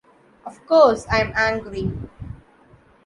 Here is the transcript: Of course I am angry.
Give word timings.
Of 0.47 0.65
course 0.65 1.05
I 1.11 1.19
am 1.21 1.31
angry. 1.35 1.91